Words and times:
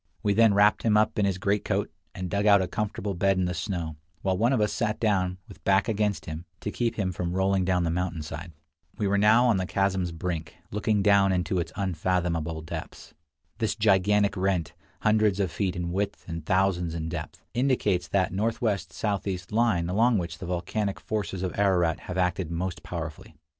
We 0.23 0.33
then 0.33 0.55
wrapped 0.55 0.81
him 0.81 0.97
up 0.97 1.19
in 1.19 1.25
his 1.25 1.37
greatcoat, 1.37 1.91
and 2.15 2.27
dug 2.27 2.47
out 2.47 2.59
a 2.59 2.67
comfortable 2.67 3.13
bed 3.13 3.37
in 3.37 3.45
the 3.45 3.53
snow, 3.53 3.97
while 4.23 4.35
one 4.35 4.51
of 4.51 4.59
us 4.59 4.73
sat 4.73 4.99
down, 4.99 5.37
with 5.47 5.63
back 5.63 5.87
against 5.87 6.25
him, 6.25 6.45
to 6.61 6.71
keep 6.71 6.95
him 6.95 7.11
from 7.11 7.33
rolling 7.33 7.65
down 7.65 7.83
the 7.83 7.91
mountain 7.91 8.23
side. 8.23 8.51
We 8.97 9.07
were 9.07 9.19
now 9.19 9.45
on 9.45 9.57
the 9.57 9.67
chasm's 9.67 10.11
brink, 10.11 10.55
looking 10.71 11.03
down 11.03 11.31
into 11.31 11.59
its 11.59 11.71
unfathomable 11.75 12.63
depths. 12.63 13.13
This 13.59 13.75
gigantic 13.75 14.35
rent, 14.35 14.73
hundreds 15.01 15.39
of 15.39 15.51
feet 15.51 15.75
in 15.75 15.91
width 15.91 16.27
and 16.27 16.43
thousands 16.43 16.95
in 16.95 17.07
depth, 17.07 17.43
indicates 17.53 18.07
that 18.07 18.33
northwest 18.33 18.91
southeast 18.91 19.51
line 19.51 19.87
along 19.87 20.17
which 20.17 20.39
the 20.39 20.47
volcanic 20.47 20.99
forces 20.99 21.43
of 21.43 21.53
Ararat 21.59 21.99
have 22.09 22.17
acted 22.17 22.49
most 22.49 22.81
powerfully. 22.81 23.35